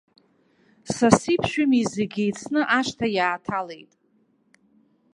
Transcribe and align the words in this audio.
Саси 0.95 1.35
ԥшәымеи 1.41 1.85
зегь 1.93 2.17
еицны 2.23 2.61
ашҭа 2.77 3.07
иааҭалеит. 3.15 3.91